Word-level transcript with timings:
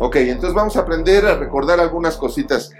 Ok, 0.00 0.16
entonces 0.16 0.54
vamos 0.54 0.76
a 0.76 0.80
aprender 0.80 1.24
a 1.26 1.36
recordar 1.36 1.78
algunas 1.78 2.16
cositas. 2.16 2.70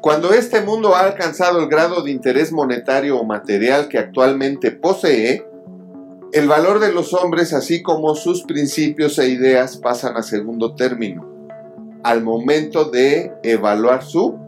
Cuando 0.00 0.32
este 0.32 0.62
mundo 0.62 0.94
ha 0.94 1.00
alcanzado 1.00 1.60
el 1.60 1.68
grado 1.68 2.02
de 2.02 2.10
interés 2.10 2.52
monetario 2.52 3.18
o 3.18 3.24
material 3.24 3.88
que 3.88 3.98
actualmente 3.98 4.70
posee, 4.70 5.46
el 6.32 6.48
valor 6.48 6.78
de 6.78 6.92
los 6.92 7.12
hombres, 7.12 7.52
así 7.52 7.82
como 7.82 8.14
sus 8.14 8.44
principios 8.44 9.18
e 9.18 9.28
ideas, 9.28 9.76
pasan 9.76 10.16
a 10.16 10.22
segundo 10.22 10.74
término, 10.74 11.26
al 12.04 12.22
momento 12.22 12.84
de 12.84 13.32
evaluar 13.42 14.04
su 14.04 14.38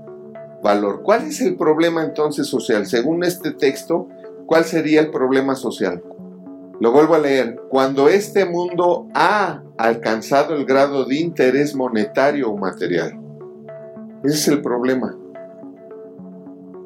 valor. 0.63 1.03
¿Cuál 1.03 1.27
es 1.27 1.41
el 1.41 1.57
problema 1.57 2.05
entonces 2.05 2.47
social? 2.47 2.87
Según 2.87 3.25
este 3.25 3.51
texto, 3.51 4.09
¿cuál 4.47 4.65
sería 4.65 5.01
el 5.01 5.11
problema 5.11 5.57
social? 5.57 6.03
Lo 6.83 6.91
vuelvo 6.91 7.14
a 7.14 7.21
leer. 7.21 7.61
Cuando 7.69 8.09
este 8.09 8.45
mundo 8.45 9.07
ha 9.14 9.62
alcanzado 9.79 10.57
el 10.57 10.64
grado 10.64 11.05
de 11.05 11.14
interés 11.14 11.77
monetario 11.77 12.50
o 12.50 12.58
material. 12.58 13.21
Ese 14.25 14.35
es 14.35 14.49
el 14.49 14.63
problema 14.63 15.17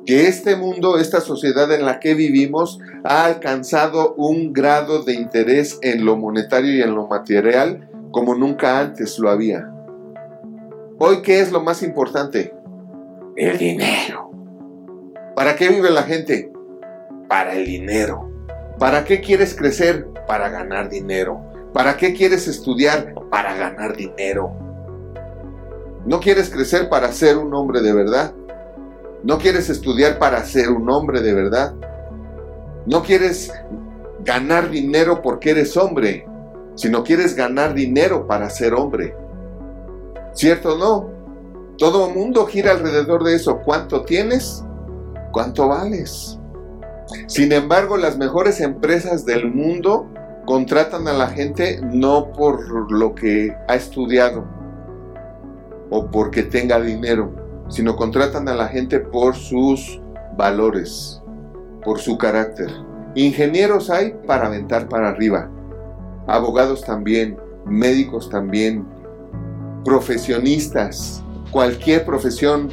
que 0.04 0.28
este 0.28 0.54
mundo, 0.54 0.98
esta 0.98 1.22
sociedad 1.22 1.72
en 1.72 1.86
la 1.86 1.98
que 1.98 2.12
vivimos, 2.12 2.78
ha 3.04 3.24
alcanzado 3.24 4.14
un 4.16 4.52
grado 4.52 5.02
de 5.02 5.14
interés 5.14 5.78
en 5.80 6.04
lo 6.04 6.18
monetario 6.18 6.74
y 6.74 6.82
en 6.82 6.94
lo 6.94 7.06
material 7.06 7.88
como 8.10 8.34
nunca 8.34 8.78
antes 8.78 9.18
lo 9.18 9.30
había. 9.30 9.66
Hoy, 10.98 11.22
¿qué 11.22 11.40
es 11.40 11.50
lo 11.50 11.62
más 11.62 11.82
importante? 11.82 12.54
El 13.34 13.56
dinero. 13.56 14.30
¿Para 15.34 15.56
qué 15.56 15.70
vive 15.70 15.88
la 15.88 16.02
gente? 16.02 16.52
Para 17.28 17.54
el 17.54 17.64
dinero. 17.64 18.35
¿Para 18.78 19.04
qué 19.04 19.20
quieres 19.20 19.54
crecer? 19.54 20.06
Para 20.26 20.50
ganar 20.50 20.90
dinero. 20.90 21.40
¿Para 21.72 21.96
qué 21.96 22.12
quieres 22.12 22.46
estudiar? 22.46 23.14
Para 23.30 23.54
ganar 23.56 23.96
dinero. 23.96 24.52
¿No 26.04 26.20
quieres 26.20 26.50
crecer 26.50 26.88
para 26.88 27.10
ser 27.12 27.38
un 27.38 27.52
hombre 27.54 27.80
de 27.80 27.92
verdad? 27.92 28.34
No 29.22 29.38
quieres 29.38 29.70
estudiar 29.70 30.18
para 30.18 30.44
ser 30.44 30.70
un 30.70 30.88
hombre 30.90 31.20
de 31.20 31.32
verdad. 31.32 31.74
No 32.86 33.02
quieres 33.02 33.52
ganar 34.24 34.70
dinero 34.70 35.22
porque 35.22 35.50
eres 35.50 35.76
hombre, 35.76 36.26
sino 36.74 37.02
quieres 37.02 37.34
ganar 37.34 37.74
dinero 37.74 38.26
para 38.26 38.50
ser 38.50 38.74
hombre. 38.74 39.16
¿Cierto 40.32 40.74
o 40.74 40.78
no? 40.78 41.10
Todo 41.78 42.08
el 42.08 42.14
mundo 42.14 42.46
gira 42.46 42.72
alrededor 42.72 43.24
de 43.24 43.34
eso. 43.34 43.58
¿Cuánto 43.64 44.02
tienes? 44.02 44.64
¿Cuánto 45.32 45.68
vales? 45.68 46.35
Sin 47.26 47.52
embargo, 47.52 47.96
las 47.96 48.18
mejores 48.18 48.60
empresas 48.60 49.24
del 49.24 49.52
mundo 49.52 50.08
contratan 50.44 51.08
a 51.08 51.12
la 51.12 51.28
gente 51.28 51.80
no 51.82 52.32
por 52.32 52.90
lo 52.90 53.14
que 53.14 53.54
ha 53.68 53.74
estudiado 53.74 54.44
o 55.90 56.10
porque 56.10 56.42
tenga 56.42 56.80
dinero, 56.80 57.32
sino 57.68 57.96
contratan 57.96 58.48
a 58.48 58.54
la 58.54 58.68
gente 58.68 59.00
por 59.00 59.34
sus 59.34 60.00
valores, 60.36 61.22
por 61.84 61.98
su 61.98 62.18
carácter. 62.18 62.70
Ingenieros 63.14 63.90
hay 63.90 64.14
para 64.26 64.46
aventar 64.46 64.88
para 64.88 65.08
arriba, 65.08 65.50
abogados 66.26 66.84
también, 66.84 67.38
médicos 67.64 68.28
también, 68.28 68.86
profesionistas, 69.84 71.22
cualquier 71.50 72.04
profesión 72.04 72.68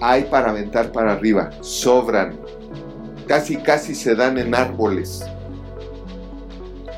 hay 0.00 0.24
para 0.24 0.50
aventar 0.50 0.92
para 0.92 1.12
arriba, 1.12 1.50
sobran, 1.60 2.38
casi 3.28 3.58
casi 3.58 3.94
se 3.94 4.16
dan 4.16 4.38
en 4.38 4.54
árboles. 4.54 5.24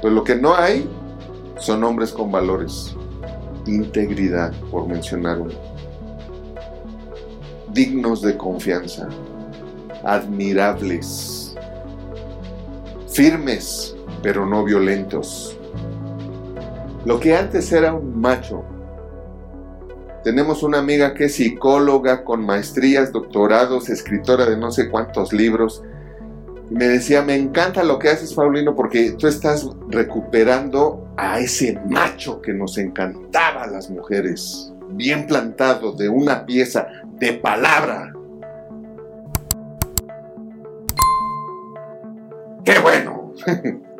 Pero 0.00 0.14
lo 0.14 0.24
que 0.24 0.36
no 0.36 0.54
hay 0.54 0.88
son 1.58 1.84
hombres 1.84 2.12
con 2.12 2.32
valores, 2.32 2.96
integridad, 3.66 4.54
por 4.70 4.88
mencionar 4.88 5.38
uno 5.40 5.70
dignos 7.72 8.22
de 8.22 8.36
confianza, 8.36 9.08
admirables, 10.04 11.54
firmes, 13.08 13.96
pero 14.22 14.46
no 14.46 14.64
violentos. 14.64 15.56
Lo 17.04 17.18
que 17.20 17.34
antes 17.34 17.72
era 17.72 17.94
un 17.94 18.20
macho. 18.20 18.64
Tenemos 20.24 20.62
una 20.62 20.78
amiga 20.78 21.14
que 21.14 21.26
es 21.26 21.36
psicóloga 21.36 22.24
con 22.24 22.44
maestrías, 22.44 23.12
doctorados, 23.12 23.88
escritora 23.88 24.44
de 24.44 24.56
no 24.56 24.70
sé 24.70 24.90
cuántos 24.90 25.32
libros. 25.32 25.82
Me 26.70 26.86
decía, 26.86 27.22
me 27.22 27.34
encanta 27.34 27.82
lo 27.82 27.98
que 27.98 28.08
haces, 28.10 28.32
Paulino, 28.32 28.76
porque 28.76 29.12
tú 29.18 29.26
estás 29.26 29.68
recuperando 29.88 31.12
a 31.16 31.40
ese 31.40 31.76
macho 31.88 32.40
que 32.40 32.54
nos 32.54 32.78
encantaba 32.78 33.64
a 33.64 33.66
las 33.66 33.90
mujeres 33.90 34.72
bien 34.90 35.26
plantado 35.26 35.92
de 35.92 36.08
una 36.08 36.46
pieza 36.46 36.86
de 37.18 37.32
palabra. 37.32 38.12
¡Qué 42.64 42.78
bueno! 42.78 43.34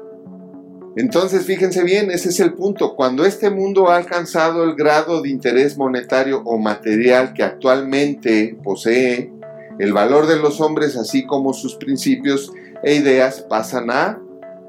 Entonces, 0.96 1.46
fíjense 1.46 1.82
bien, 1.82 2.10
ese 2.10 2.28
es 2.28 2.38
el 2.40 2.54
punto. 2.54 2.94
Cuando 2.94 3.24
este 3.24 3.50
mundo 3.50 3.88
ha 3.88 3.96
alcanzado 3.96 4.64
el 4.64 4.74
grado 4.76 5.22
de 5.22 5.30
interés 5.30 5.76
monetario 5.76 6.42
o 6.44 6.58
material 6.58 7.32
que 7.32 7.42
actualmente 7.42 8.58
posee, 8.62 9.32
el 9.80 9.92
valor 9.92 10.26
de 10.26 10.36
los 10.36 10.60
hombres, 10.60 10.96
así 10.96 11.26
como 11.26 11.52
sus 11.52 11.74
principios 11.74 12.52
e 12.82 12.94
ideas, 12.94 13.40
pasan 13.48 13.90
a 13.90 14.20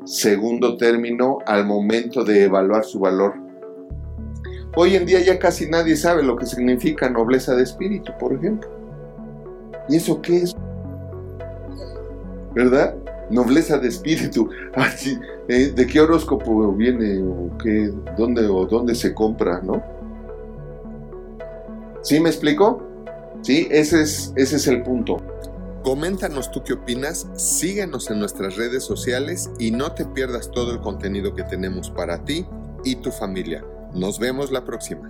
segundo 0.05 0.77
término 0.77 1.37
al 1.45 1.65
momento 1.65 2.23
de 2.23 2.45
evaluar 2.45 2.83
su 2.83 2.99
valor 2.99 3.51
Hoy 4.75 4.95
en 4.95 5.05
día 5.05 5.19
ya 5.19 5.37
casi 5.37 5.69
nadie 5.69 5.97
sabe 5.97 6.23
lo 6.23 6.37
que 6.37 6.45
significa 6.45 7.09
nobleza 7.09 7.55
de 7.55 7.63
espíritu, 7.63 8.13
por 8.17 8.31
ejemplo. 8.31 8.69
¿Y 9.89 9.97
eso 9.97 10.21
qué 10.21 10.37
es? 10.37 10.55
¿Verdad? 12.55 12.95
Nobleza 13.29 13.77
de 13.77 13.89
espíritu. 13.89 14.49
Ah, 14.73 14.87
eh, 15.49 15.73
¿De 15.75 15.85
qué 15.85 15.99
horóscopo 15.99 16.71
viene 16.71 17.21
o 17.21 17.57
qué, 17.61 17.91
dónde 18.17 18.47
o 18.47 18.65
dónde 18.65 18.95
se 18.95 19.13
compra, 19.13 19.59
no? 19.61 19.83
¿Sí 22.01 22.21
me 22.21 22.29
explico? 22.29 22.81
Sí, 23.41 23.67
ese 23.71 24.01
es, 24.01 24.33
ese 24.35 24.55
es 24.57 24.67
el 24.67 24.83
punto. 24.83 25.17
Coméntanos 25.83 26.51
tú 26.51 26.63
qué 26.63 26.73
opinas, 26.73 27.27
síguenos 27.35 28.11
en 28.11 28.19
nuestras 28.19 28.55
redes 28.55 28.83
sociales 28.83 29.49
y 29.57 29.71
no 29.71 29.93
te 29.93 30.05
pierdas 30.05 30.51
todo 30.51 30.71
el 30.73 30.79
contenido 30.79 31.33
que 31.33 31.43
tenemos 31.43 31.89
para 31.89 32.23
ti 32.23 32.45
y 32.83 32.97
tu 32.97 33.11
familia. 33.11 33.65
Nos 33.93 34.19
vemos 34.19 34.51
la 34.51 34.63
próxima. 34.63 35.09